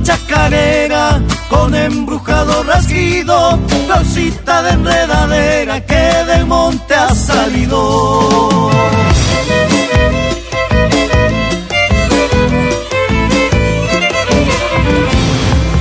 [0.00, 8.70] Chacarera con embrujado rasguido, florcita de enredadera que del monte ha salido.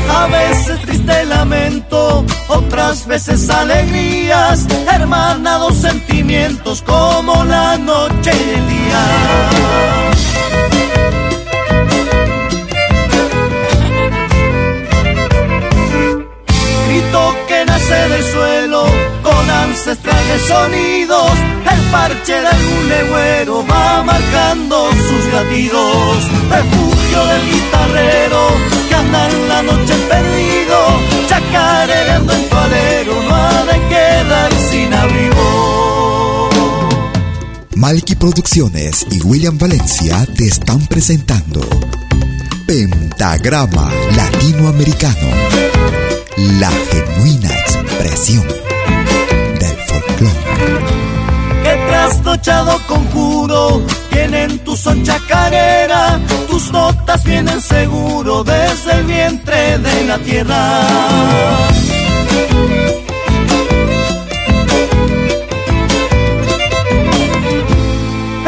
[0.09, 9.50] A veces triste lamento, otras veces alegrías, hermanados sentimientos como la noche y el día.
[20.39, 21.31] Sonidos.
[21.71, 26.17] El parche de algún legüero va marcando sus latidos.
[26.49, 28.47] Refugio del guitarrero
[28.89, 30.77] que anda la noche perdido.
[31.27, 36.49] Chacareando en tu alero, no ha de quedar sin abrigo.
[37.75, 41.61] Malky Producciones y William Valencia te están presentando
[42.67, 45.27] Pentagrama Latinoamericano,
[46.37, 48.70] la genuina expresión
[50.29, 51.11] folclore.
[51.63, 60.03] que trasnochado conjuro tienen tu son chacarera, tus notas vienen seguro desde el vientre de
[60.05, 60.81] la tierra.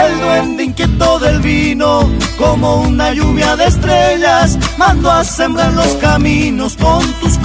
[0.06, 6.76] El duende inquieto del vino, como una lluvia de estrellas, mando a sembrar los caminos
[6.76, 7.38] con tus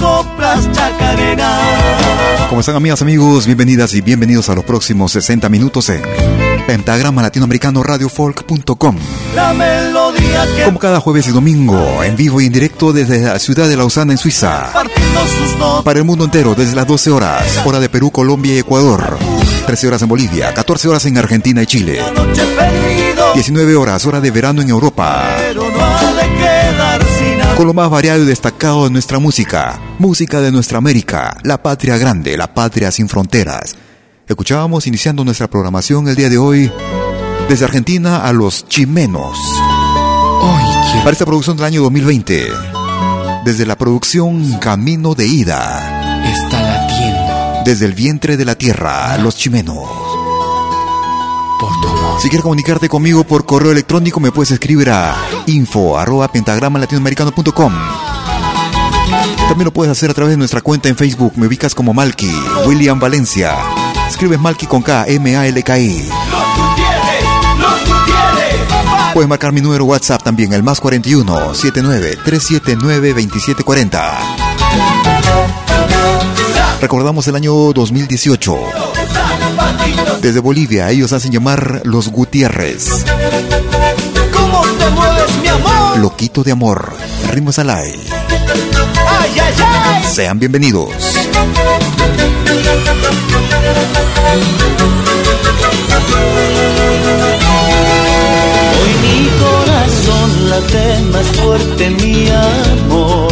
[0.71, 2.49] chacareras.
[2.49, 3.45] ¿Cómo están amigas, amigos?
[3.45, 6.01] Bienvenidas y bienvenidos a los próximos 60 minutos en
[6.65, 8.95] Pentagrama Latinoamericano Radiofolk.com.
[9.35, 13.37] La melodía que Como cada jueves y domingo, en vivo y en directo desde la
[13.37, 14.71] ciudad de Lausana, en Suiza.
[15.83, 19.17] Para el mundo entero, desde las 12 horas, hora de Perú, Colombia y Ecuador.
[19.67, 22.01] 13 horas en Bolivia, 14 horas en Argentina y Chile.
[22.15, 25.27] noche perdido, 19 horas, hora de verano en Europa.
[25.37, 27.08] pero no ha de quedar
[27.59, 29.81] Con lo más variado y destacado de nuestra música.
[29.99, 33.75] Música de nuestra América, la patria grande, la patria sin fronteras.
[34.25, 36.71] Escuchábamos iniciando nuestra programación el día de hoy
[37.49, 39.37] desde Argentina a los chimenos.
[40.99, 42.47] Para esta producción del año 2020.
[43.43, 46.23] Desde la producción Camino de Ida.
[46.31, 50.08] Está latiendo Desde el vientre de la tierra, los chimenos.
[52.19, 55.15] Si quieres comunicarte conmigo por correo electrónico, me puedes escribir a
[55.47, 57.73] info arroba pentagrama latinoamericano.com.
[59.47, 61.33] También lo puedes hacer a través de nuestra cuenta en Facebook.
[61.35, 62.31] Me ubicas como Malky,
[62.65, 63.55] William Valencia.
[64.07, 66.09] Escribes Malky con K, M-A-L-K-I.
[69.13, 74.19] Puedes marcar mi número WhatsApp también, el más 41 79 379 2740.
[76.81, 78.88] Recordamos el año 2018.
[80.21, 83.05] Desde Bolivia, ellos hacen llamar los Gutiérrez.
[84.33, 85.97] ¿Cómo te mueves, mi amor?
[85.99, 86.93] Loquito de amor,
[87.31, 87.93] Ritmo Salai.
[89.07, 90.03] Ay, ay, ay.
[90.11, 90.89] Sean bienvenidos.
[98.79, 103.31] Hoy mi corazón late más fuerte, mi amor.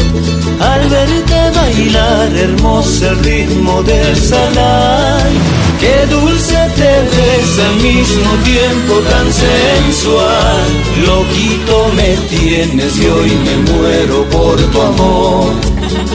[0.59, 8.93] Al verte bailar, hermoso el ritmo del Salai Qué dulce te ves al mismo tiempo
[9.09, 10.67] tan sensual.
[11.07, 15.53] Loquito me tienes y hoy me muero por tu amor.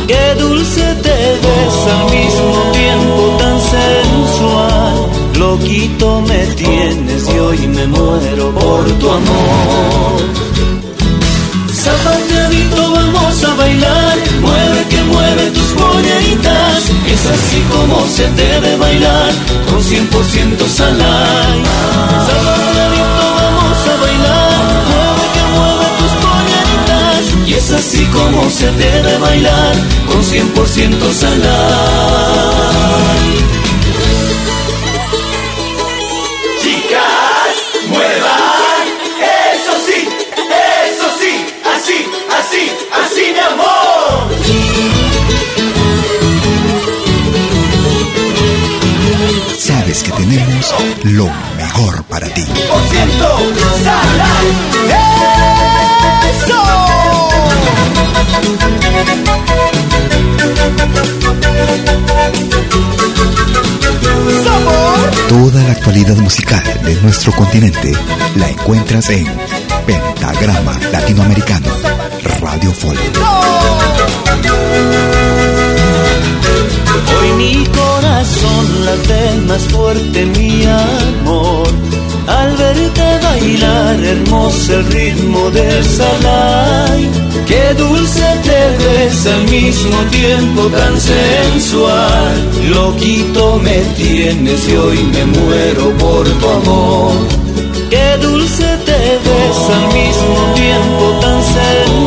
[0.06, 7.86] Qué dulce te ves al mismo tiempo tan sensual Loquito me tienes y hoy me
[7.86, 10.20] muero por tu amor.
[11.72, 13.31] Zapateadito vamos
[17.22, 19.30] Es así como se debe bailar,
[19.70, 21.62] con 100% salai.
[22.26, 24.52] Zapateadito vamos a bailar,
[24.88, 27.48] mueve que mueve tus polleritas.
[27.48, 29.74] Y es así como se debe bailar,
[30.08, 32.61] con 100% salai.
[51.04, 52.44] Lo mejor para ti.
[56.34, 56.62] ¡Eso!
[65.28, 67.92] Toda la actualidad musical de nuestro continente
[68.36, 69.26] la encuentras en
[69.86, 71.68] Pentagrama Latinoamericano
[72.40, 73.00] Radio Folk.
[77.22, 81.68] Hoy mi corazón late más fuerte, mi amor.
[82.26, 87.08] Al verte bailar hermoso el ritmo del salai.
[87.46, 92.34] Qué dulce te ves al mismo tiempo tan sensual.
[92.74, 97.12] Loquito me tienes y hoy me muero por tu amor.
[97.88, 102.01] Qué dulce te ves al mismo tiempo tan sensual.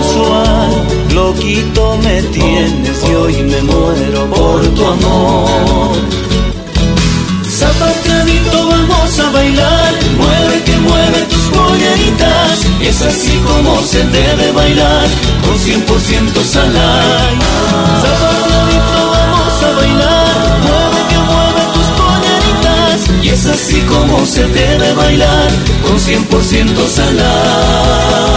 [1.15, 5.95] Loquito me tienes y hoy me muero por tu amor.
[7.49, 12.65] Zapateadito vamos a bailar, mueve que mueve tus polleritas.
[12.81, 15.07] Es así como se debe bailar,
[15.45, 17.35] con 100% salai.
[18.03, 22.97] Zapateadito vamos a bailar, mueve que mueve tus polleritas.
[23.23, 25.49] Y es así como se debe bailar,
[25.81, 28.35] con 100% salai.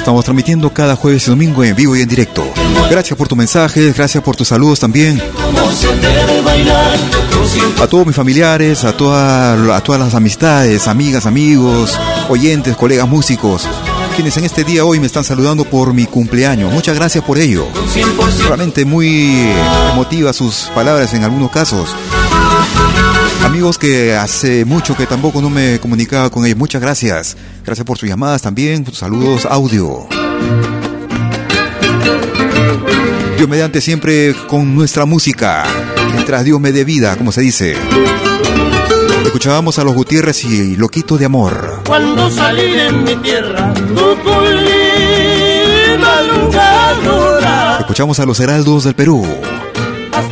[0.00, 2.42] Estamos transmitiendo cada jueves y domingo en vivo y en directo.
[2.90, 5.20] Gracias por tu mensaje, gracias por tus saludos también.
[7.78, 11.98] A todos mis familiares, a todas las amistades, amigas, amigos,
[12.30, 13.68] oyentes, colegas músicos,
[14.16, 16.72] quienes en este día hoy me están saludando por mi cumpleaños.
[16.72, 17.68] Muchas gracias por ello.
[18.46, 19.50] Realmente muy
[19.92, 21.94] emotivas sus palabras en algunos casos.
[23.50, 27.36] Amigos que hace mucho que tampoco no me comunicaba con ellos, muchas gracias.
[27.66, 30.06] Gracias por sus llamadas también, sus saludos audio.
[33.36, 35.64] Dios mediante siempre con nuestra música,
[36.14, 37.76] mientras Dios me dé vida, como se dice.
[39.24, 41.82] Escuchábamos a los Gutiérrez y Loquito de Amor.
[41.88, 43.74] Cuando salí en mi tierra,
[47.80, 49.26] Escuchamos a los Heraldos del Perú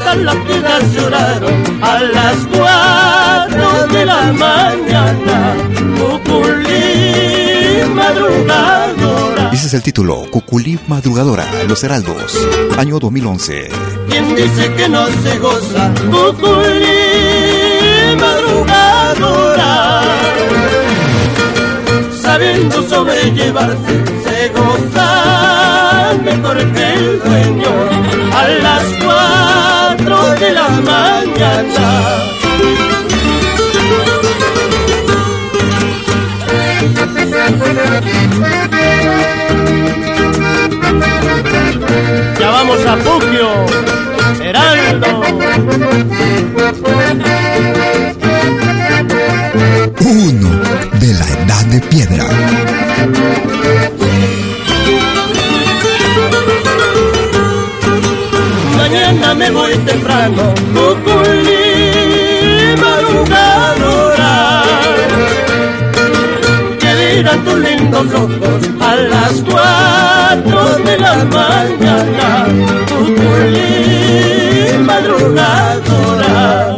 [0.09, 5.57] hasta las piedras lloraron a las cuatro de la mañana.
[5.99, 9.51] Cuculí madrugadora.
[9.53, 12.39] Ese es el título, Cuculí madrugadora, Los Heraldos,
[12.79, 13.69] año 2011.
[14.09, 15.93] ¿Quién dice que no se goza?
[16.11, 16.87] Cuculí
[18.19, 20.03] madrugadora.
[22.23, 27.71] Sabiendo sobrellevarse, se goza mejor que el dueño
[28.35, 29.08] a las cuatro
[30.41, 31.89] de la mañana.
[42.39, 43.49] Ya vamos a Puquio,
[44.43, 45.23] Heraldo.
[50.01, 50.51] Uno
[51.01, 53.48] de la edad de piedra.
[58.89, 61.55] mañana me voy temprano, Cuculí,
[62.81, 64.63] madrugadora.
[66.81, 72.47] Que dirán tus lindos ojos a las cuatro de la mañana,
[72.89, 76.77] Cuculí, madrugadora.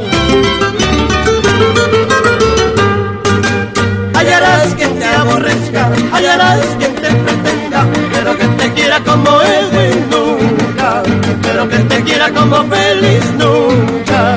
[4.14, 9.89] Hallarás quien te aborrezca, hallarás quien te pretenda, pero que te quiera como es
[12.70, 14.36] feliz nunca.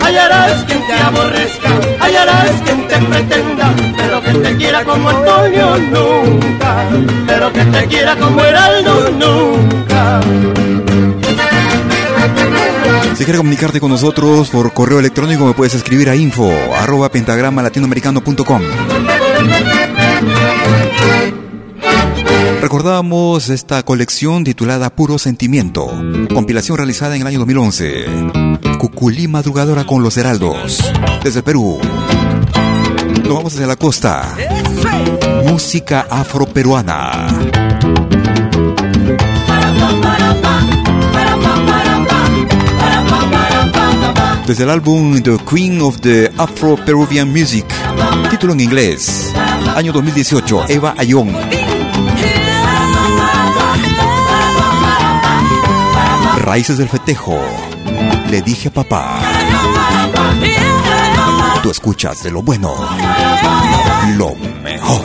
[0.00, 6.88] Hallarás quien te aborrezca, hallarás quien te pretenda, pero que te quiera como Antonio nunca,
[7.26, 10.20] pero que te quiera como Heraldo nunca.
[13.14, 17.62] Si quieres comunicarte con nosotros por correo electrónico me puedes escribir a info arroba pentagrama
[17.62, 18.62] latinoamericano.com.
[22.60, 25.90] Recordamos esta colección titulada Puro Sentimiento,
[26.32, 28.04] compilación realizada en el año 2011.
[28.78, 30.78] Cuculí Madrugadora con los Heraldos,
[31.24, 31.78] desde Perú.
[33.24, 34.36] Nos vamos hacia la costa.
[35.46, 37.28] Música afroperuana.
[44.46, 47.64] Desde el álbum The Queen of the Afro-Peruvian Music,
[48.30, 49.32] título en inglés,
[49.74, 51.30] año 2018, Eva Ayón.
[56.40, 57.38] Raíces del Fetejo,
[58.30, 59.20] le dije a papá.
[61.62, 62.74] Tú escuchas de lo bueno,
[64.16, 65.04] lo mejor.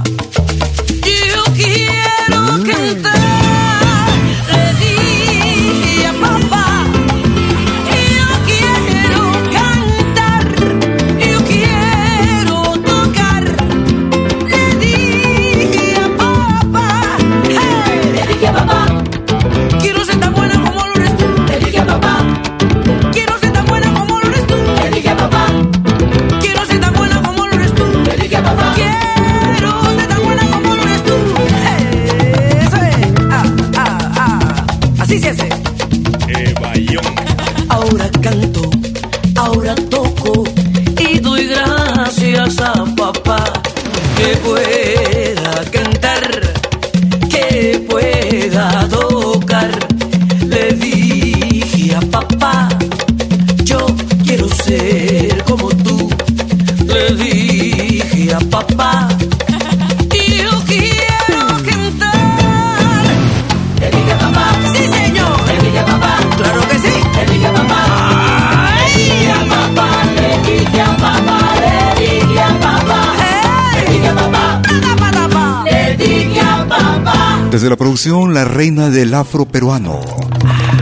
[77.81, 79.99] producción La Reina del Afro Peruano.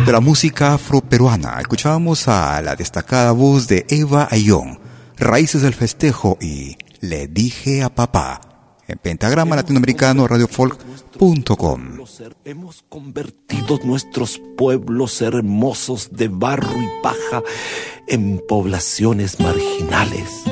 [0.06, 1.58] de la música afroperuana.
[1.62, 4.82] Escuchábamos a la destacada voz de Eva Ayón,
[5.16, 8.42] Raíces del Festejo y Le dije a papá
[8.86, 12.00] en pentagrama latinoamericano radiofolk.com.
[12.44, 17.42] Hemos convertido nuestros pueblos hermosos de barro y paja
[18.10, 20.44] en poblaciones marginales.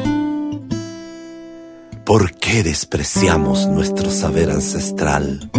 [2.05, 5.51] ¿Por qué despreciamos nuestro saber ancestral?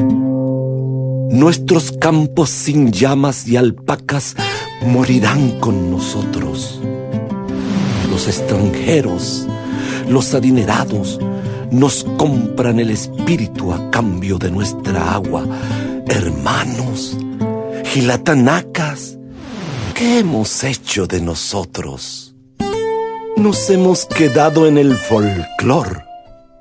[1.30, 4.34] Nuestros campos sin llamas y alpacas
[4.86, 6.80] morirán con nosotros.
[8.10, 9.46] Los extranjeros,
[10.08, 11.18] los adinerados,
[11.70, 15.44] nos compran el espíritu a cambio de nuestra agua.
[16.06, 17.18] Hermanos,
[17.84, 19.18] gilatanacas,
[19.94, 22.34] ¿qué hemos hecho de nosotros?
[23.36, 26.07] Nos hemos quedado en el folclor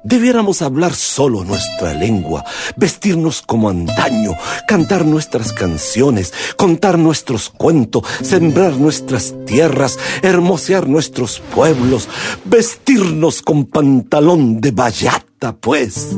[0.03, 4.31] Debiéramos hablar solo nuestra lengua, vestirnos como antaño,
[4.67, 12.07] cantar nuestras canciones, contar nuestros cuentos, sembrar nuestras tierras, hermosear nuestros pueblos,
[12.45, 16.15] vestirnos con pantalón de bayata, pues.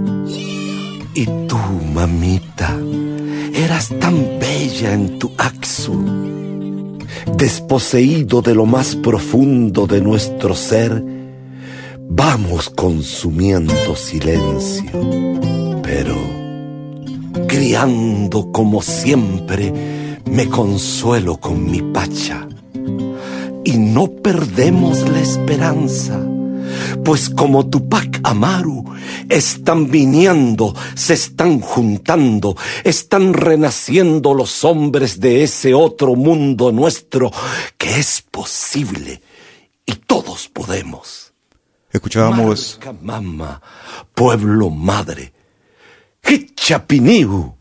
[1.15, 1.57] Y tú,
[1.93, 2.77] mamita,
[3.53, 6.03] eras tan bella en tu axu,
[7.38, 11.18] desposeído de lo más profundo de nuestro ser,
[12.12, 14.92] Vamos consumiendo silencio,
[15.84, 16.18] pero
[17.48, 22.48] criando como siempre, me consuelo con mi pacha.
[23.63, 26.20] Y no perdemos la esperanza,
[27.06, 28.86] pues como Tupac Amaru,
[29.30, 37.32] están viniendo, se están juntando, están renaciendo los hombres de ese otro mundo nuestro
[37.78, 39.22] que es posible
[39.86, 41.28] y todos podemos.
[41.91, 42.79] Escuchábamos.
[43.01, 43.62] Mama,
[44.13, 45.34] pueblo madre.
[46.23, 47.56] Hichapiniu.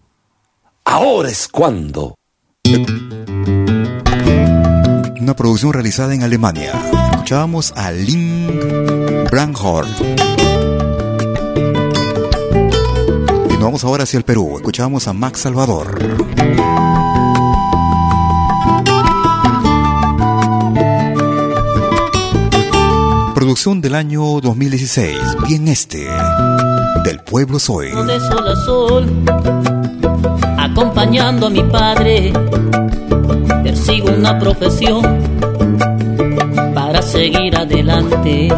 [0.85, 2.14] Ahora es cuando.
[5.21, 6.73] Una producción realizada en Alemania.
[7.12, 9.88] Escuchábamos a Lynn Branhorn.
[13.51, 14.57] Y nos vamos ahora hacia el Perú.
[14.57, 15.99] Escuchábamos a Max Salvador.
[23.49, 25.17] Producción del año 2016,
[25.49, 26.07] bien este,
[27.03, 27.87] del pueblo soy.
[27.87, 29.07] De sol a sol,
[30.59, 32.31] acompañando a mi padre,
[33.63, 35.01] persigo una profesión
[36.75, 38.49] para seguir adelante.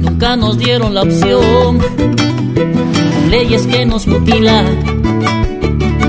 [0.00, 1.80] Nunca nos dieron la opción,
[3.28, 4.64] leyes que nos mutilan,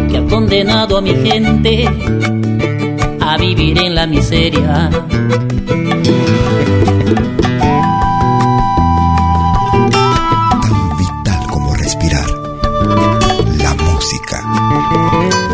[0.09, 2.36] que han condenado a mi gente
[3.37, 4.89] a vivir en la miseria.
[10.61, 12.29] Tan vital como respirar.
[13.63, 14.37] La música.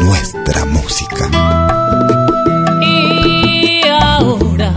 [0.02, 1.30] Nuestra música.
[2.82, 4.74] Y ahora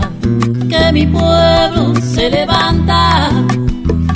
[0.69, 3.29] que mi pueblo se levanta,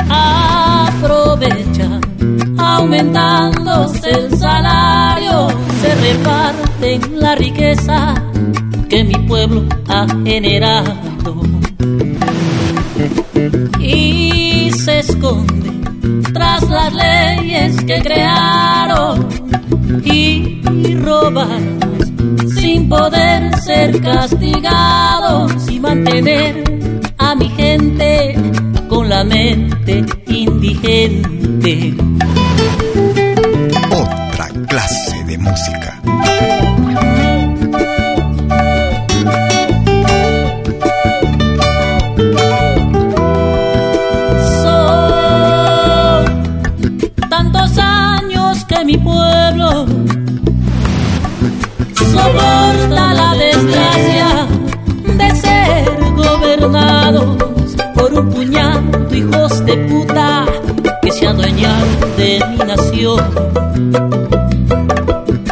[0.09, 1.89] aprovecha,
[2.57, 5.47] aumentándose el salario,
[5.81, 8.15] se reparten la riqueza
[9.31, 11.41] pueblo ha generado
[13.79, 15.71] y se esconde
[16.33, 19.29] tras las leyes que crearon
[20.03, 20.61] y
[20.95, 21.79] roban
[22.59, 26.65] sin poder ser castigados y mantener
[27.17, 28.35] a mi gente
[28.89, 32.00] con la mente indigente.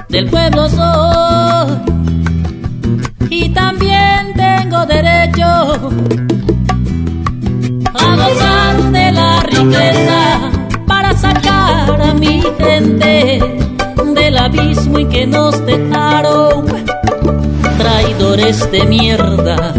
[0.09, 1.77] Del pueblo soy
[3.29, 5.45] y también tengo derecho
[7.93, 10.49] a gozar de la riqueza
[11.19, 13.39] sacar a mi gente
[14.13, 16.65] del abismo y que nos dejaron
[17.77, 19.73] traidores de mierda.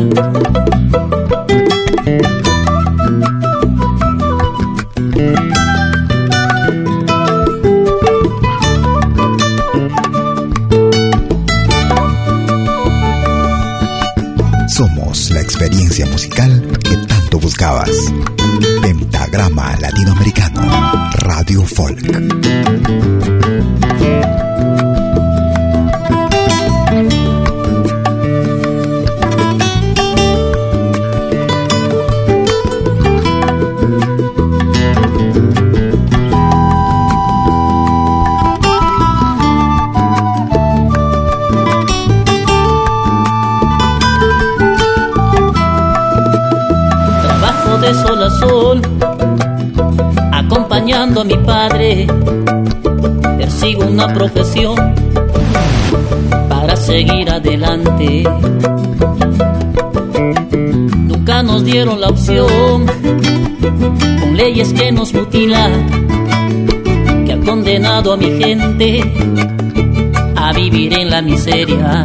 [21.51, 22.70] Radio Folk.
[54.21, 54.77] Profesión
[56.51, 58.23] para seguir adelante.
[61.09, 62.85] Nunca nos dieron la opción,
[64.21, 65.87] con leyes que nos mutilan,
[67.25, 69.01] que ha condenado a mi gente
[70.37, 72.05] a vivir en la miseria.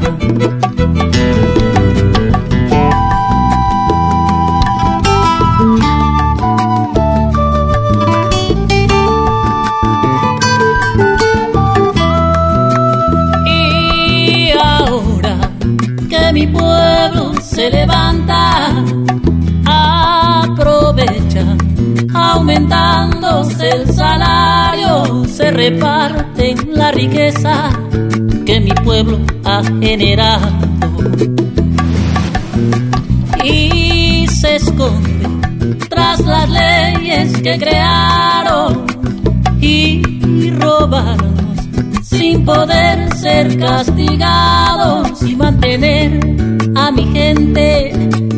[23.75, 27.69] El salario, se reparte la riqueza
[28.45, 30.49] que mi pueblo ha generado.
[33.43, 35.27] Y se esconde
[35.89, 38.85] tras las leyes que crearon
[39.59, 40.01] y
[40.51, 41.35] robaron
[42.01, 46.19] sin poder ser castigados y mantener
[46.75, 47.91] a mi gente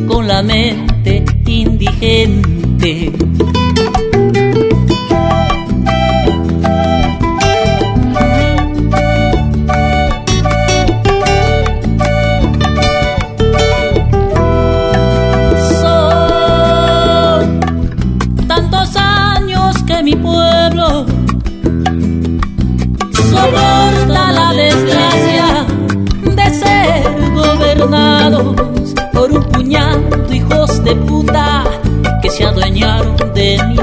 [0.08, 3.12] con la mente indigente.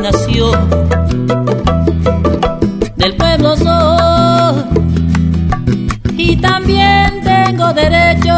[0.04, 0.68] Nación.
[2.96, 4.64] Del pueblo soy
[6.18, 8.34] y también tengo derecho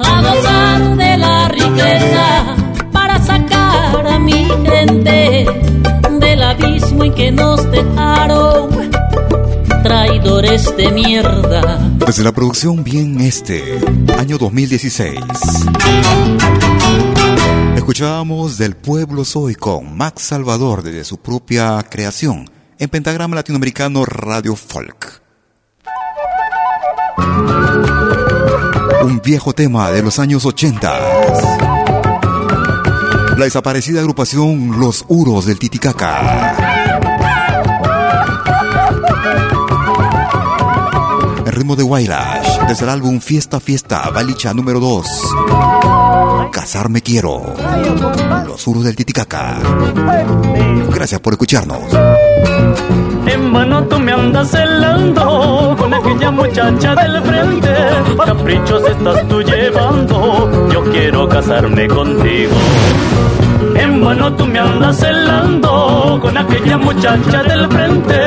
[0.00, 2.56] a gozar de la riqueza
[2.92, 5.46] para sacar a mi gente
[6.18, 8.90] del abismo en que nos dejaron
[9.84, 11.78] traidores de mierda.
[12.04, 13.78] Desde la producción Bien Este,
[14.18, 15.20] año 2016.
[17.82, 24.54] Escuchábamos del pueblo Soy con Max Salvador desde su propia creación en Pentagrama Latinoamericano Radio
[24.54, 25.20] Folk.
[29.02, 31.00] Un viejo tema de los años 80.
[33.36, 36.54] La desaparecida agrupación Los Uros del Titicaca.
[41.62, 45.06] ritmo de Wailash, desde el álbum Fiesta Fiesta, Balicha número 2.
[46.52, 47.54] Casarme quiero.
[48.46, 49.58] Los uros del Titicaca.
[50.94, 51.82] Gracias por escucharnos.
[53.26, 57.74] En vano tú me andas celando con aquella muchacha del frente.
[58.24, 60.68] Caprichos estás tú llevando.
[60.72, 62.54] Yo quiero casarme contigo.
[63.74, 68.18] En vano tú me andas celando con aquella muchacha del frente.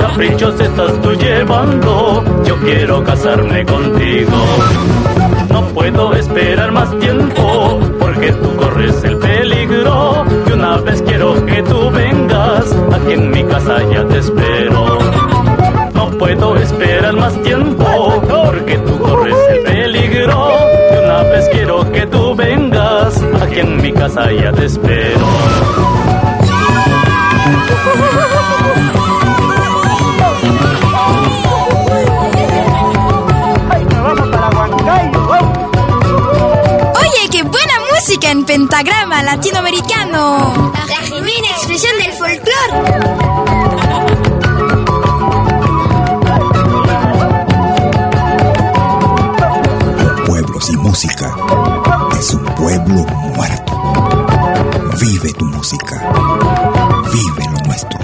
[0.00, 2.42] Caprichos estás tú llevando.
[2.44, 4.36] Yo quiero casarme contigo.
[5.50, 10.24] No puedo esperar más tiempo porque tú corres el peligro.
[10.46, 14.98] Y una vez quiero que tú vengas, aquí en mi casa ya te espero.
[15.94, 20.50] No puedo esperar más tiempo porque tú corres el peligro.
[20.92, 25.26] Y una vez quiero que tú vengas, aquí en mi casa ya te espero.
[38.50, 40.72] Pentagrama latinoamericano.
[40.88, 42.72] La genuina expresión del folclore.
[50.00, 51.32] Un pueblo sin música
[52.18, 53.72] es un pueblo muerto.
[55.00, 56.02] Vive tu música.
[57.12, 58.00] Vive lo nuestro.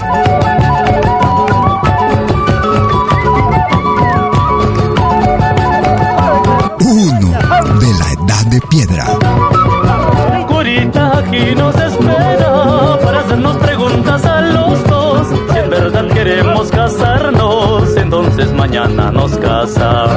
[18.87, 20.07] Mañana nos casa.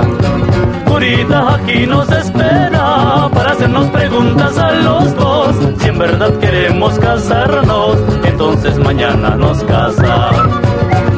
[0.86, 5.56] Curita aquí nos espera para hacernos preguntas a los dos.
[5.78, 10.30] Si en verdad queremos casarnos, entonces mañana nos casa.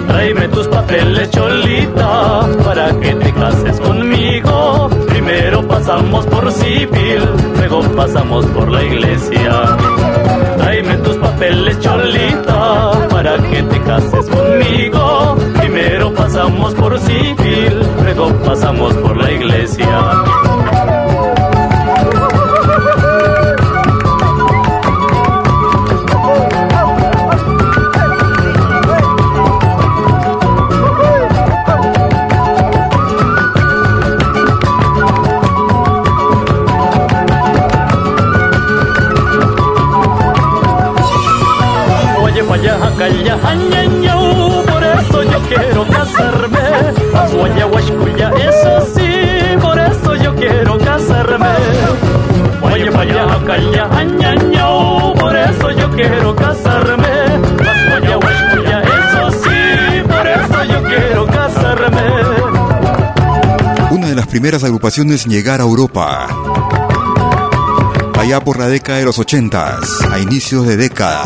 [0.09, 4.89] Tráeme tus papeles, cholita, para que te cases conmigo.
[5.09, 7.23] Primero pasamos por civil,
[7.57, 9.77] luego pasamos por la iglesia.
[10.59, 15.37] Tráeme tus papeles, cholita, para que te cases conmigo.
[15.59, 16.82] Primero pasamos por
[18.53, 19.02] pasamos
[64.99, 66.29] en llegar a Europa.
[68.19, 71.25] Allá por la década de los ochentas, a inicios de década.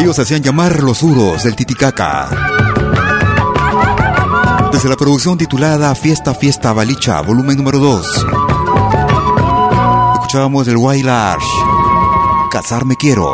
[0.00, 2.28] Ellos hacían llamar los duros del Titicaca.
[4.72, 8.26] Desde la producción titulada Fiesta Fiesta Balicha, volumen número 2.
[10.14, 11.44] Escuchábamos el Wild Arch.
[12.50, 13.30] Casarme quiero.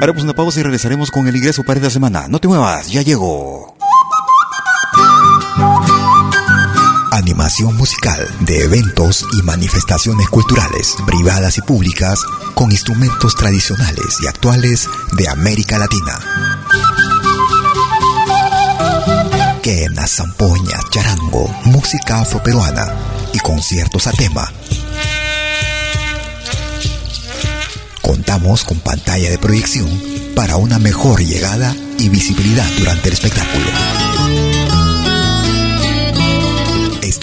[0.00, 2.26] Haremos una pausa y regresaremos con el ingreso para esta semana.
[2.28, 3.65] No te muevas, ya llego.
[7.16, 12.20] Animación musical de eventos y manifestaciones culturales, privadas y públicas,
[12.54, 16.20] con instrumentos tradicionales y actuales de América Latina.
[19.62, 22.86] Quena, zampoña, charango, música afroperuana
[23.32, 24.52] y conciertos a tema.
[28.02, 29.88] Contamos con pantalla de proyección
[30.34, 34.15] para una mejor llegada y visibilidad durante el espectáculo.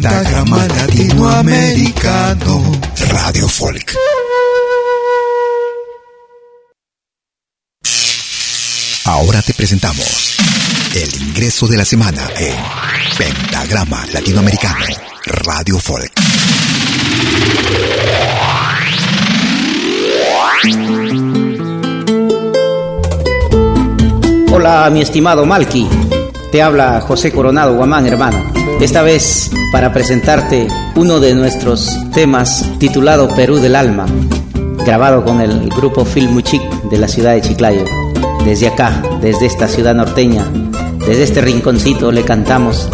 [0.00, 2.72] Pentagrama Latinoamericano
[3.10, 3.94] Radio Folk.
[9.04, 10.36] Ahora te presentamos
[10.94, 12.54] el ingreso de la semana en
[13.18, 14.86] Pentagrama Latinoamericano
[15.26, 16.12] Radio Folk.
[24.50, 25.86] Hola, mi estimado Malky.
[26.50, 28.49] Te habla José Coronado Guamán, hermano.
[28.80, 34.06] Esta vez para presentarte uno de nuestros temas titulado Perú del Alma,
[34.84, 37.84] grabado con el grupo Filmuchic de la ciudad de Chiclayo.
[38.44, 40.44] Desde acá, desde esta ciudad norteña,
[41.06, 42.88] desde este rinconcito le cantamos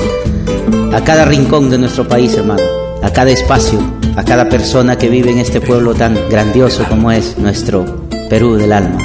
[0.93, 2.63] a cada rincón de nuestro país, hermano,
[3.03, 3.79] a cada espacio,
[4.17, 8.73] a cada persona que vive en este pueblo tan grandioso como es nuestro Perú del
[8.73, 8.99] Alma.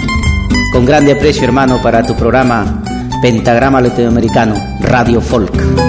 [0.74, 2.84] Con grande aprecio, hermano, para tu programa
[3.22, 5.81] Pentagrama Latinoamericano, Radio Folk.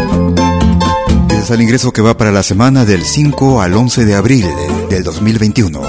[1.43, 4.47] Es el ingreso que va para la semana del 5 al 11 de abril
[4.89, 5.83] del 2021.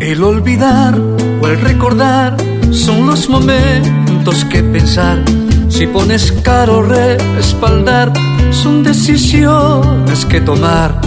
[0.00, 2.34] El olvidar o el recordar
[2.70, 5.22] son los momentos que pensar.
[5.68, 8.10] Si pones caro respaldar,
[8.50, 10.98] son decisiones que tomar.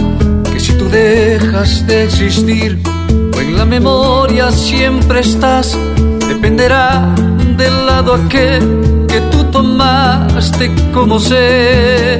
[0.52, 2.80] Que si tú dejas de existir,
[3.40, 5.76] en la memoria siempre estás,
[6.28, 7.12] dependerá
[7.56, 8.91] del lado aquel que
[9.30, 12.18] tú tomaste como sé.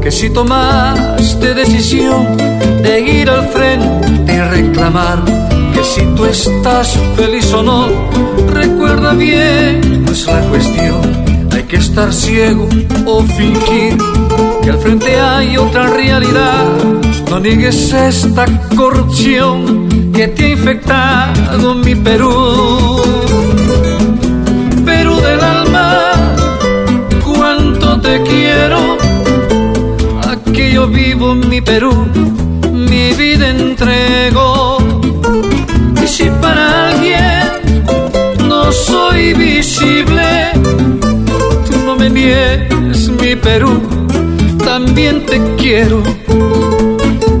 [0.00, 2.36] Que si tomaste decisión
[2.82, 5.22] de ir al frente y reclamar,
[5.74, 7.88] que si tú estás feliz o no,
[8.48, 11.00] recuerda bien, no es la cuestión.
[11.52, 12.68] Hay que estar ciego
[13.06, 13.96] o fingir
[14.62, 16.64] que al frente hay otra realidad.
[17.28, 21.94] No niegues esta corrupción que te ha infectado mi.
[21.94, 22.79] Perú
[30.90, 31.92] vivo mi Perú,
[32.72, 34.78] mi vida entrego.
[36.02, 37.84] Y si para alguien
[38.48, 40.52] no soy visible,
[41.66, 43.80] tú no me niegues mi Perú,
[44.64, 46.02] también te quiero.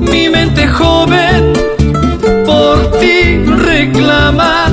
[0.00, 1.60] Mi mente joven
[3.80, 4.70] reclama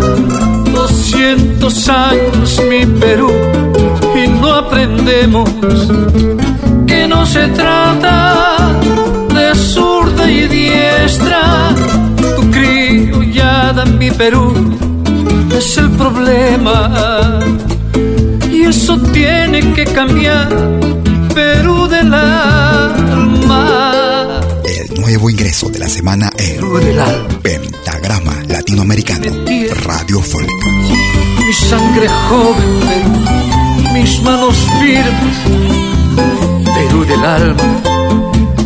[0.74, 3.32] 200 años mi Perú
[4.16, 5.50] y no aprendemos
[6.86, 8.37] que no se trata
[9.34, 11.76] de zurda y diestra.
[12.36, 14.54] Tu criollada en mi Perú
[15.56, 17.39] es el problema
[18.52, 20.50] y eso tiene que cambiar.
[21.34, 23.54] Perú del alma.
[24.65, 26.60] El nuevo ingreso de la semana en
[27.41, 29.46] Pentagrama Latinoamericano
[29.86, 30.50] Radio Folk.
[31.46, 33.12] Mi sangre joven Perú,
[33.93, 35.38] mis manos firmes,
[36.76, 37.63] Perú del alma,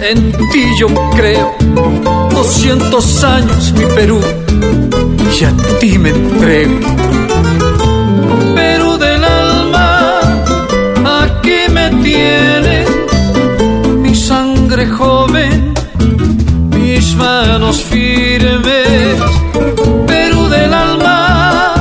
[0.02, 1.56] en ti yo creo.
[2.32, 4.20] 200 años mi Perú,
[5.40, 6.80] y a ti me entrego.
[8.56, 10.22] Perú del alma,
[11.22, 12.90] aquí me tienes,
[13.98, 15.74] mi sangre joven,
[16.76, 19.18] mis manos firmes
[20.08, 21.76] Perú del alma,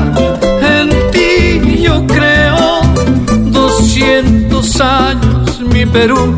[0.76, 2.80] en ti yo creo.
[3.50, 6.36] 200 años mi Perú,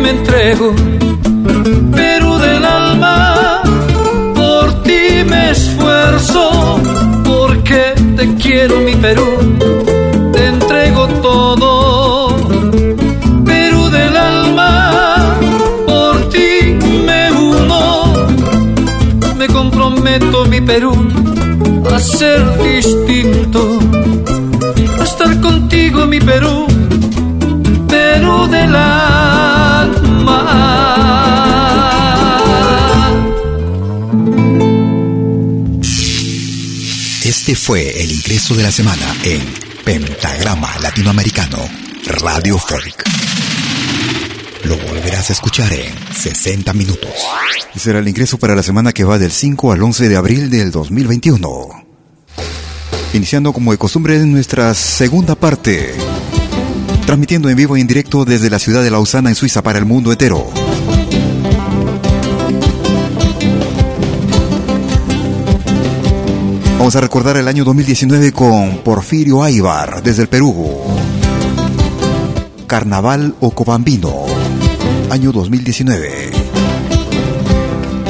[0.00, 0.74] me entrego.
[1.94, 3.62] Perú del alma,
[4.34, 6.78] por ti me esfuerzo,
[7.24, 9.58] porque te quiero mi Perú,
[10.32, 12.36] te entrego todo.
[13.44, 15.36] Perú del alma,
[15.86, 16.76] por ti
[17.06, 18.12] me uno
[19.36, 20.92] me comprometo mi Perú
[21.92, 23.78] a ser distinto,
[25.00, 26.57] a estar contigo mi Perú
[37.48, 39.40] Este fue el ingreso de la semana en
[39.82, 41.56] Pentagrama Latinoamericano
[42.20, 43.04] Radio Folk.
[44.64, 47.08] Lo volverás a escuchar en 60 minutos.
[47.74, 50.50] Y será el ingreso para la semana que va del 5 al 11 de abril
[50.50, 51.86] del 2021.
[53.14, 55.94] Iniciando como de costumbre nuestra segunda parte.
[57.06, 59.86] Transmitiendo en vivo e en directo desde la ciudad de Lausana en Suiza para el
[59.86, 60.52] mundo entero.
[66.78, 70.78] Vamos a recordar el año 2019 con Porfirio Aybar desde el Perú.
[72.68, 74.24] Carnaval Ocobambino,
[75.10, 76.30] año 2019.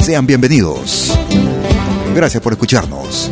[0.01, 1.17] Sean bienvenidos.
[2.13, 3.31] Gracias por escucharnos.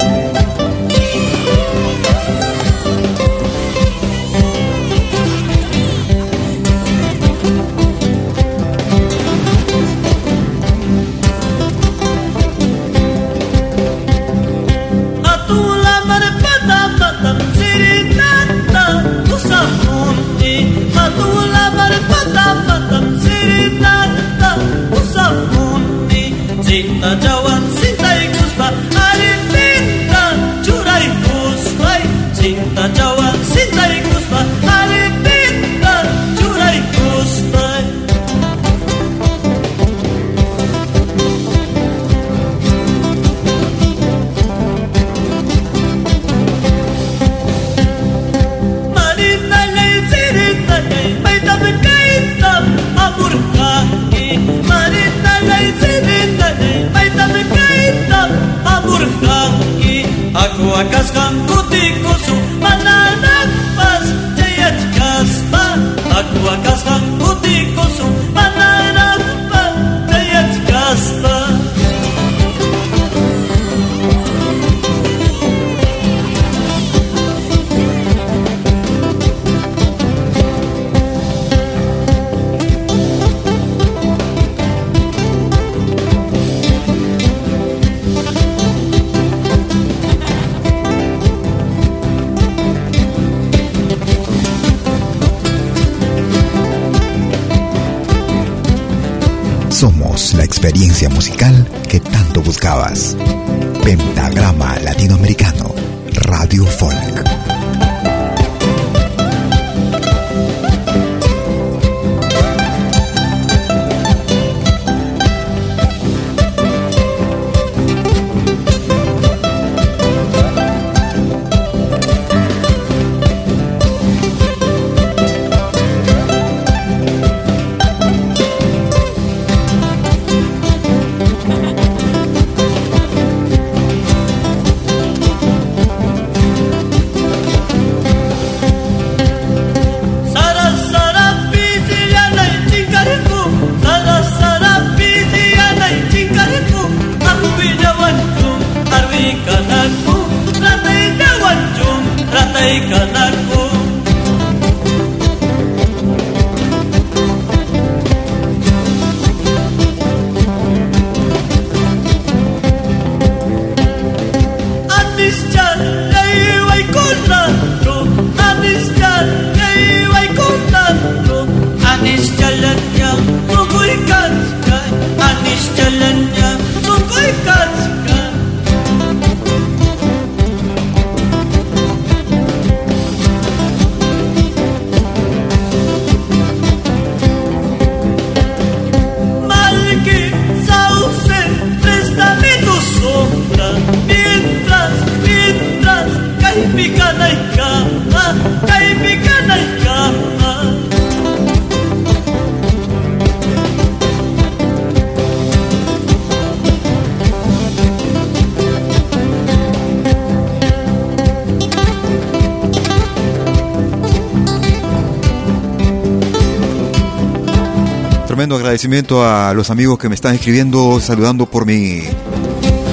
[218.81, 222.01] Agradecimiento a los amigos que me están escribiendo, saludando por mi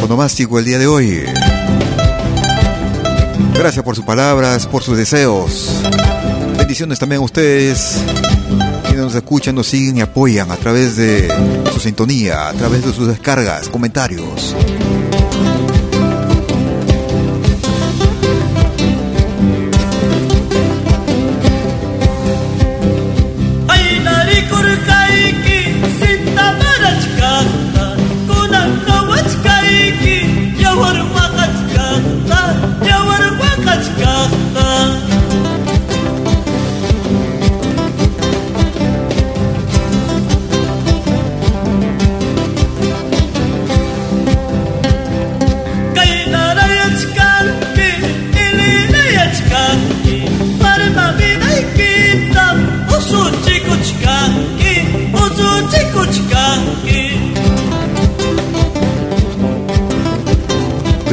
[0.02, 1.24] onomástico el día de hoy.
[3.54, 5.80] Gracias por sus palabras, por sus deseos.
[6.58, 8.02] Bendiciones también a ustedes.
[8.82, 11.26] quienes nos escuchan, nos siguen y apoyan a través de
[11.72, 14.54] su sintonía, a través de sus descargas, comentarios.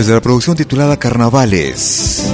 [0.06, 2.32] Desde la producción titulada Carnavales.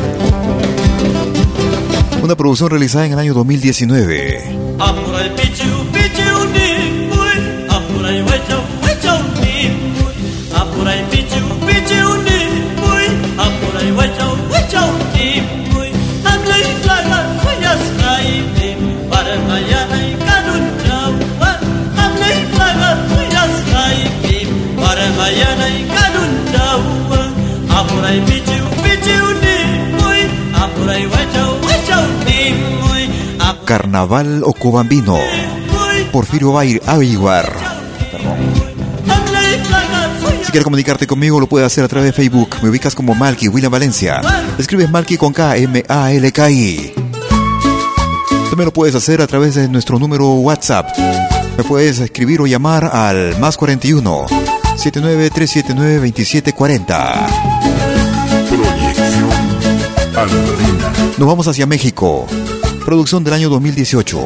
[2.21, 4.43] Una producción realizada en el año 2019.
[33.71, 35.17] Carnaval o Cobambino.
[36.11, 37.53] Porfirio Aguilar.
[40.43, 42.57] Si quieres comunicarte conmigo, lo puedes hacer a través de Facebook.
[42.61, 44.19] Me ubicas como Malky, William Valencia.
[44.57, 46.93] Escribes Malky con K, M-A-L-K-I.
[48.49, 50.89] También lo puedes hacer a través de nuestro número WhatsApp.
[51.57, 54.25] Me puedes escribir o llamar al más 41
[54.75, 57.27] 79 379 2740.
[58.49, 59.29] Proyección
[61.17, 62.27] Nos vamos hacia México
[62.85, 64.25] producción del año 2018.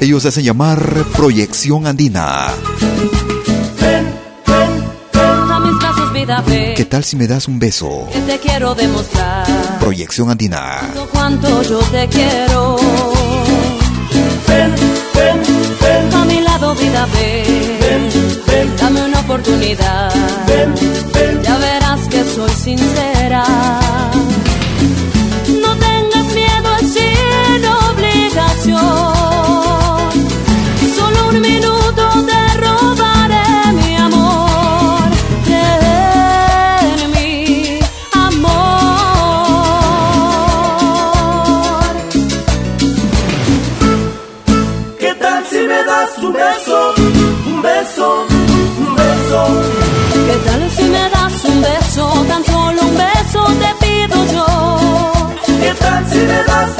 [0.00, 2.48] Ellos se hacen llamar Proyección Andina.
[6.76, 8.08] ¿Qué tal si me das un beso?
[8.12, 9.46] Que te quiero demostrar.
[9.80, 10.80] Proyección Andina.
[11.12, 12.76] Cuánto yo te quiero.
[14.46, 14.74] Ven,
[15.14, 15.42] ven,
[15.80, 16.14] ven.
[16.14, 17.78] A mi lado, vida, ven.
[17.80, 18.76] Ven, ven.
[18.76, 20.12] Dame una oportunidad.
[20.46, 20.74] Ven,
[21.14, 21.42] ven.
[21.42, 23.87] Ya verás que soy sincera.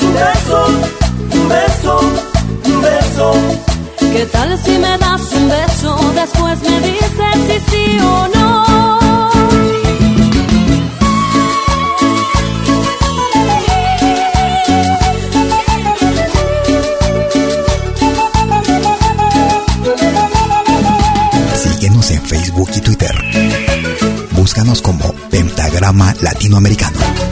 [0.02, 0.98] Un beso?
[1.32, 2.00] un beso,
[2.64, 3.32] un beso.
[4.12, 6.12] ¿Qué tal si me das un beso?
[6.14, 8.48] Después me dices si sí o no.
[21.54, 23.14] Síguenos en Facebook y Twitter.
[24.32, 27.27] Búscanos como Pentagrama Latinoamericano.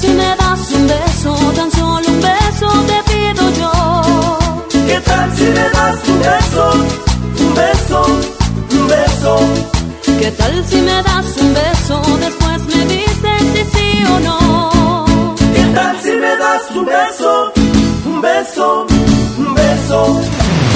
[0.00, 3.72] Si me das un beso, tan solo un beso te pido yo.
[4.88, 6.64] ¿Qué tal si me das un beso,
[7.44, 7.98] un beso,
[8.76, 9.32] un beso?
[10.20, 15.34] ¿Qué tal si me das un beso, después me dices si sí o no?
[15.54, 17.52] ¿Qué tal si me das un beso,
[18.06, 18.86] un beso,
[19.38, 20.20] un beso?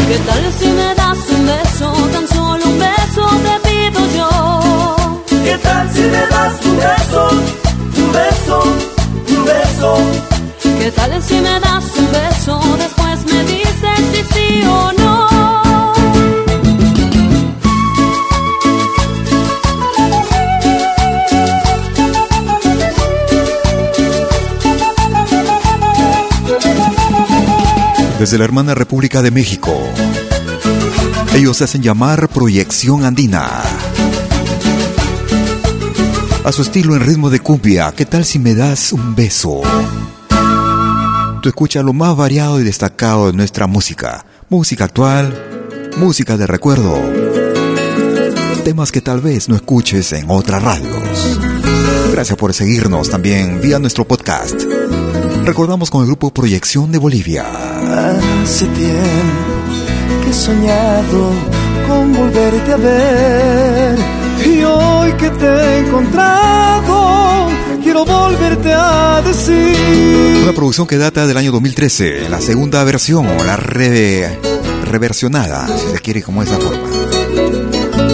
[0.08, 4.30] ¿Qué tal si me das un beso, tan solo un beso te pido yo?
[5.44, 7.67] ¿Qué tal si me das un beso, un beso?
[11.08, 12.60] ¿Qué tal si me das un beso?
[12.76, 15.26] Después me dices si sí o no.
[28.18, 29.74] Desde la hermana República de México,
[31.34, 33.62] ellos hacen llamar Proyección Andina
[36.44, 37.92] a su estilo en ritmo de cumbia.
[37.96, 39.62] ¿Qué tal si me das un beso?
[41.48, 44.26] Tú escuchas lo más variado y destacado de nuestra música.
[44.50, 45.32] música actual,
[45.96, 47.00] música de recuerdo,
[48.64, 51.38] temas que tal vez no escuches en otras radios.
[52.12, 54.60] Gracias por seguirnos también vía nuestro podcast.
[55.46, 57.46] Recordamos con el grupo Proyección de Bolivia.
[58.42, 61.30] Hace tiempo que he soñado
[61.88, 63.98] con volverte a ver.
[64.44, 67.07] Y hoy que te he encontrado,
[68.04, 70.42] quiero volverte a decir.
[70.42, 75.98] Una producción que data del año 2013, la segunda versión o la reversionada, si se
[76.00, 76.88] quiere, como esa forma.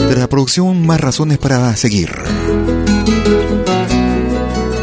[0.08, 2.12] De la producción Más Razones para Seguir.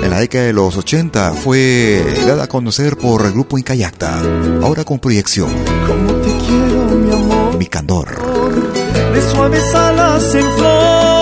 [0.03, 4.19] En la década de los 80 fue dada a conocer por el grupo Incayacta,
[4.61, 5.49] ahora con proyección.
[5.87, 7.57] Como te quiero, mi amor.
[7.57, 8.09] Mi candor.
[9.13, 11.20] De suaves alas en flor,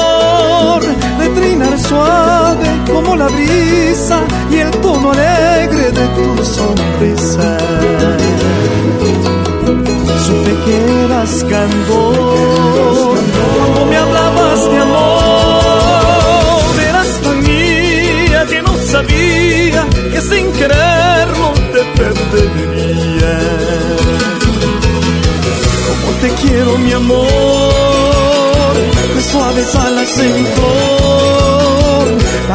[3.16, 7.58] la brisa y el tono alegre de tu sonrisa.
[10.26, 12.59] Supe que eras candor,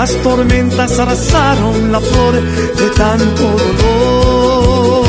[0.04, 3.42] Las tormentas arrasaron la flor de tanto
[3.82, 5.06] dolor,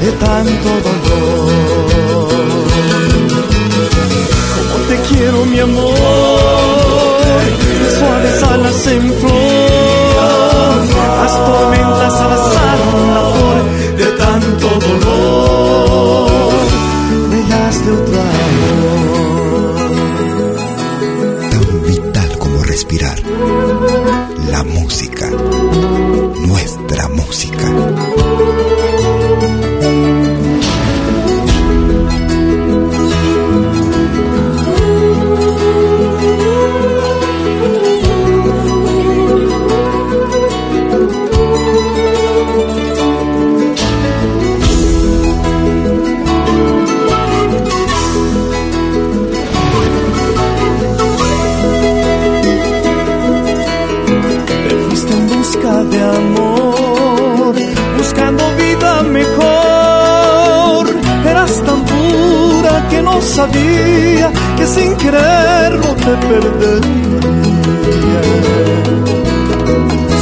[0.00, 2.32] de tanto dolor.
[4.56, 5.92] Como te quiero, mi amor,
[7.98, 10.76] suaves alas en flor.
[11.22, 13.79] Las tormentas arrasaron la flor
[24.64, 26.09] Música.
[64.60, 67.20] Que sin quererlo te perdería.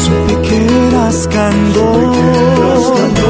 [0.05, 0.57] Supe que
[0.89, 2.13] eras candor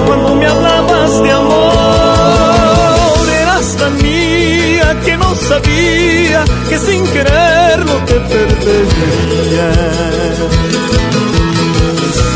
[0.07, 3.23] cuando me hablabas de amor.
[3.43, 9.71] Eras tan mía que no sabía que sin quererlo te perdería.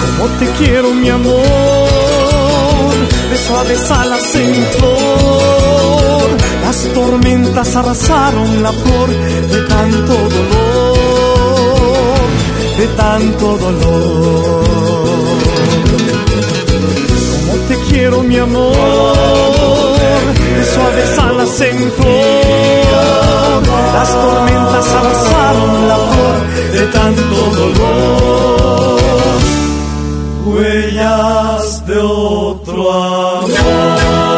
[0.03, 1.35] Como te quiero, mi amor,
[3.31, 6.02] de suaves alas en flor.
[6.73, 10.97] Las tormentas arrasaron la flor de tanto dolor,
[12.79, 14.65] de tanto dolor.
[17.37, 18.73] Como te quiero, mi amor,
[20.57, 23.63] de suaves alas en flor.
[23.93, 26.37] Las tormentas arrasaron la flor
[26.73, 29.01] de tanto dolor.
[30.47, 34.32] Huellas de otro amor.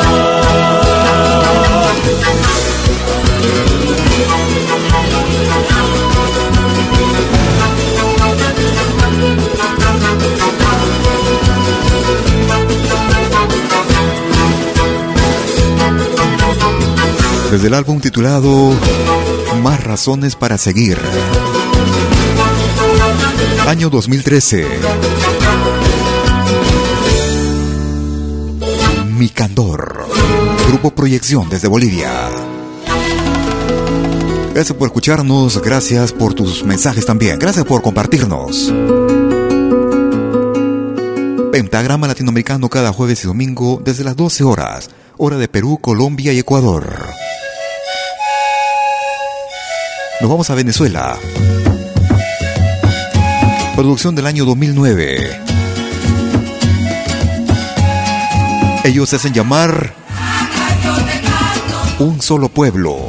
[17.54, 18.72] Desde el álbum titulado
[19.62, 20.98] Más razones para seguir.
[23.68, 24.66] Año 2013.
[29.16, 30.08] Mi Candor.
[30.66, 32.28] Grupo Proyección desde Bolivia.
[34.52, 38.74] Gracias por escucharnos, gracias por tus mensajes también, gracias por compartirnos.
[41.52, 46.40] Pentagrama Latinoamericano cada jueves y domingo desde las 12 horas, hora de Perú, Colombia y
[46.40, 47.03] Ecuador.
[50.20, 51.18] Nos vamos a Venezuela.
[53.74, 55.40] Producción del año 2009.
[58.84, 59.92] Ellos se hacen llamar
[61.98, 63.08] Un Solo Pueblo.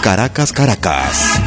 [0.00, 1.40] Caracas, Caracas.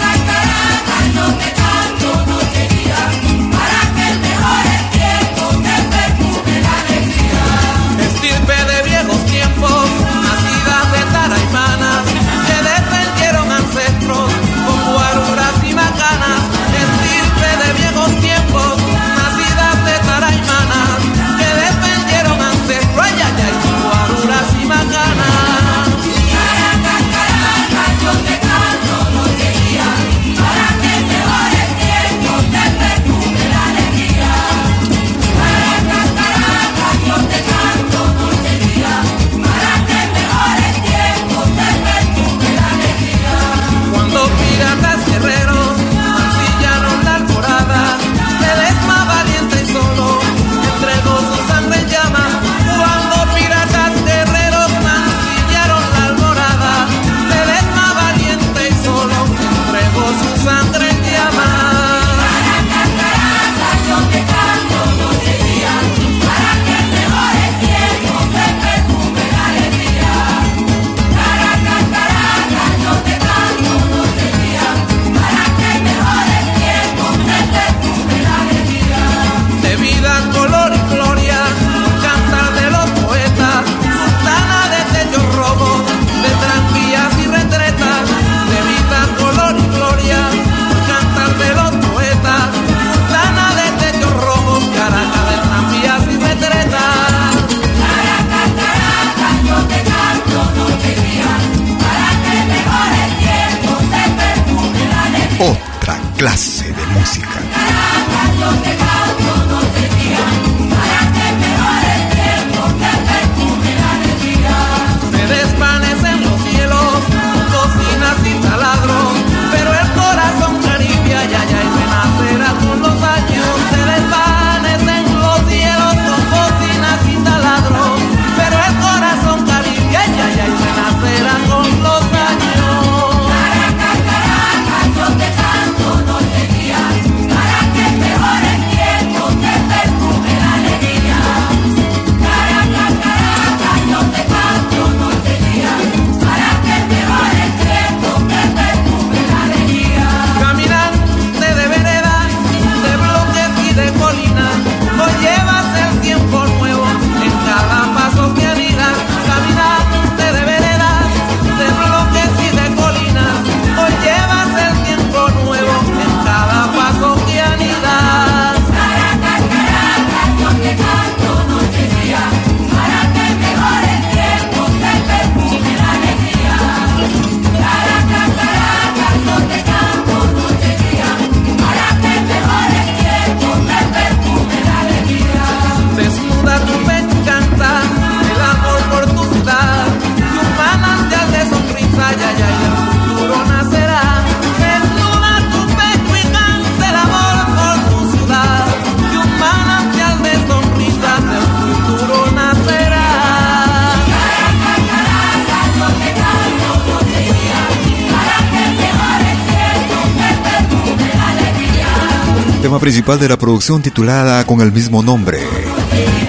[212.89, 215.37] Principal de la producción titulada con el mismo nombre,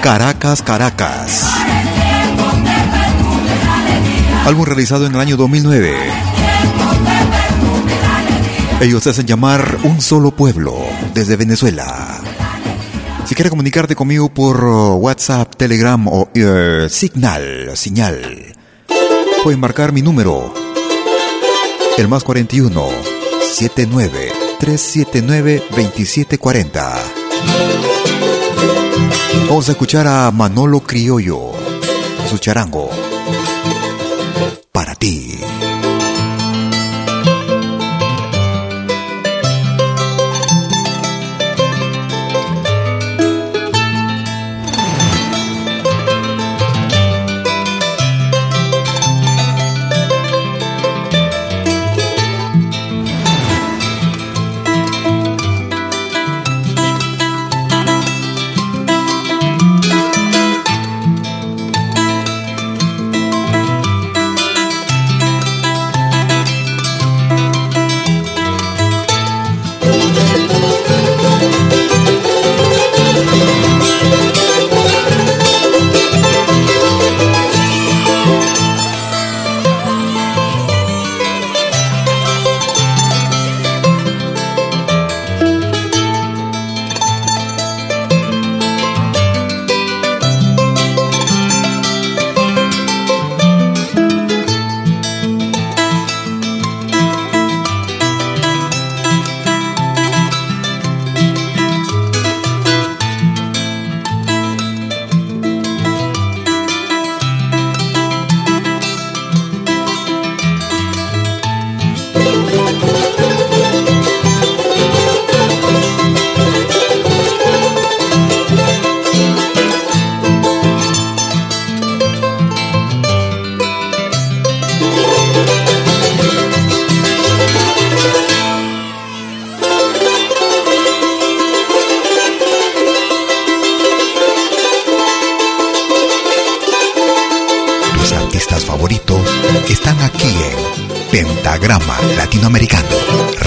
[0.02, 1.48] Caracas, Caracas.
[4.44, 5.96] Álbum realizado en el año 2009.
[8.82, 10.76] Ellos hacen llamar Un Solo Pueblo
[11.14, 12.20] desde Venezuela.
[13.24, 18.54] Si quieres comunicarte conmigo por uh, WhatsApp, Telegram o uh, Signal, señal,
[19.42, 20.52] puedes marcar mi número,
[21.96, 22.86] el más 41
[23.50, 24.29] 79
[24.60, 26.92] 379-2740.
[29.48, 31.52] Vamos a escuchar a Manolo Criollo,
[32.28, 33.09] su charango.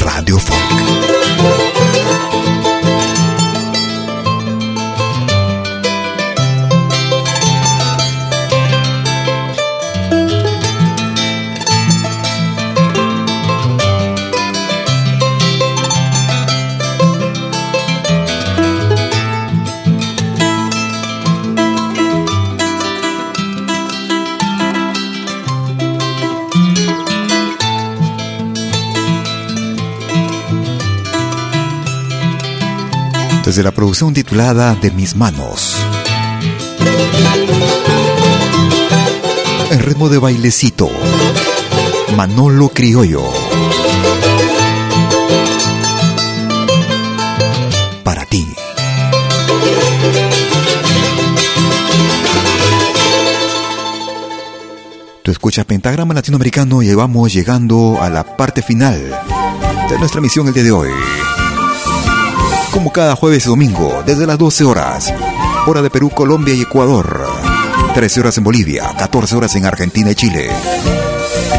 [0.06, 0.38] Radio
[33.54, 35.76] desde la producción titulada De mis manos.
[39.70, 40.90] En ritmo de bailecito,
[42.18, 43.22] Manolo Criollo.
[48.04, 48.44] para ti.
[55.22, 59.16] Tú escuchas Pentagrama Latinoamericano y vamos llegando a la parte final
[59.92, 60.90] de nuestra misión el día de hoy.
[62.84, 65.14] Como cada jueves y domingo, desde las 12 horas,
[65.68, 67.26] hora de Perú, Colombia y Ecuador.
[67.94, 70.50] 13 horas en Bolivia, 14 horas en Argentina y Chile.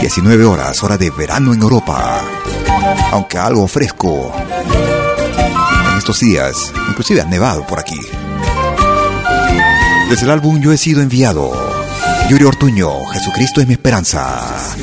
[0.03, 2.21] 19 horas, hora de verano en Europa.
[3.13, 4.35] Aunque algo fresco
[5.93, 8.01] en estos días, inclusive ha nevado por aquí.
[10.11, 11.53] Desde el álbum Yo he sido enviado
[12.29, 14.77] Yuri Ortuño, Jesucristo es mi esperanza.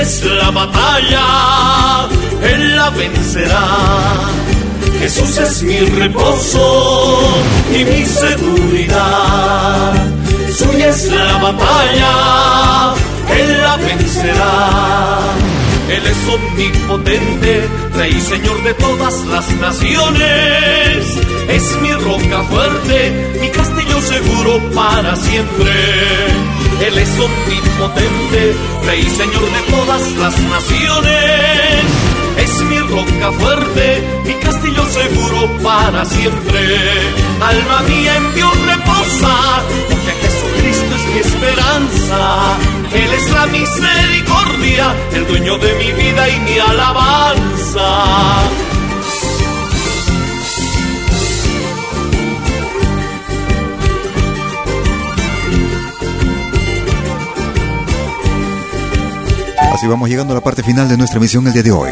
[0.00, 2.08] Es la batalla,
[2.42, 3.66] Él la vencerá.
[5.00, 7.42] Jesús es mi reposo
[7.74, 9.92] y mi seguridad.
[10.54, 12.94] Suya es la batalla,
[13.38, 15.20] Él la vencerá.
[15.88, 21.06] Él es omnipotente, Rey Señor de todas las naciones.
[21.48, 23.48] Es mi roca fuerte, mi
[24.00, 25.72] seguro para siempre.
[26.86, 31.84] Él es omnipotente, Rey y Señor de todas las naciones.
[32.38, 36.78] Es mi roca fuerte, mi castillo seguro para siempre.
[37.40, 42.58] Alma mía en Dios reposa, porque Jesucristo es mi esperanza.
[42.92, 47.86] Él es la misericordia, el dueño de mi vida y mi alabanza.
[59.76, 61.90] Así vamos llegando a la parte final de nuestra emisión el día de hoy.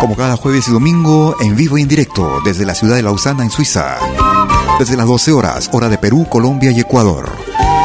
[0.00, 3.42] Como cada jueves y domingo, en vivo e en directo desde la ciudad de Lausana,
[3.42, 3.96] en Suiza.
[4.78, 7.28] Desde las 12 horas, hora de Perú, Colombia y Ecuador.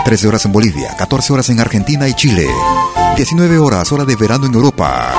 [0.05, 2.45] 13 horas en Bolivia, 14 horas en Argentina y Chile.
[3.15, 5.13] 19 horas, hora de verano en Europa.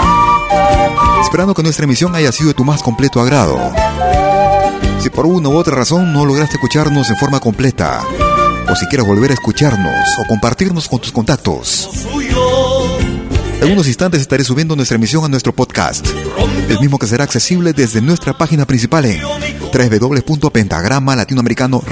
[1.21, 3.59] Esperando que nuestra emisión haya sido de tu más completo agrado.
[5.01, 8.01] Si por una u otra razón no lograste escucharnos en forma completa,
[8.71, 11.91] o si quieres volver a escucharnos o compartirnos con tus contactos,
[13.63, 16.07] en unos instantes estaré subiendo nuestra emisión a nuestro podcast,
[16.69, 19.21] el mismo que será accesible desde nuestra página principal en
[19.73, 21.83] www.pentagrama latinoamericano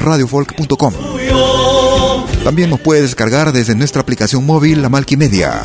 [2.42, 5.62] También nos puedes descargar desde nuestra aplicación móvil La Malquimedia.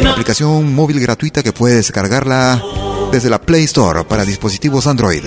[0.00, 2.62] Una aplicación móvil gratuita que puedes descargarla
[3.10, 5.24] desde la Play Store para dispositivos Android.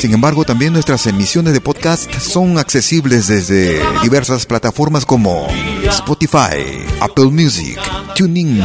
[0.00, 5.48] Sin embargo, también nuestras emisiones de podcast son accesibles desde diversas plataformas como
[5.84, 7.78] Spotify, Apple Music,
[8.14, 8.64] TuneIn,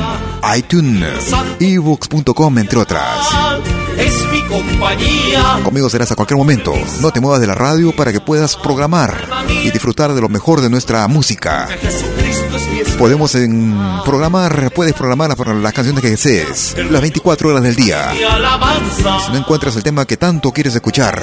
[0.58, 3.77] iTunes, ebooks.com, entre otras.
[3.98, 5.60] Es mi compañía.
[5.64, 6.74] Conmigo serás a cualquier momento.
[7.02, 9.28] No te muevas de la radio para que puedas programar
[9.64, 11.68] y disfrutar de lo mejor de nuestra música.
[12.98, 18.12] Podemos en programar, puedes programar las canciones que desees, las 24 horas del día.
[18.14, 21.22] Si no encuentras el tema que tanto quieres escuchar,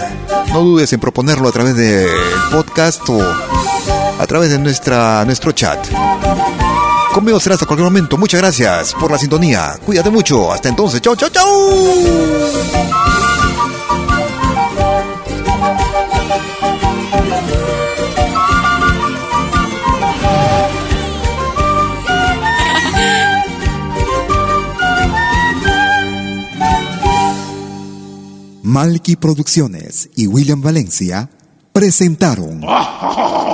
[0.48, 2.06] no dudes en proponerlo a través de
[2.50, 3.20] podcast o
[4.18, 5.84] a través de nuestra, nuestro chat.
[7.14, 8.18] Conmigo serás a cualquier momento.
[8.18, 9.78] Muchas gracias por la sintonía.
[9.86, 10.50] Cuídate mucho.
[10.50, 11.00] Hasta entonces.
[11.00, 11.48] Chau, chau, chau.
[28.64, 31.30] Malky Producciones y William Valencia
[31.72, 32.60] presentaron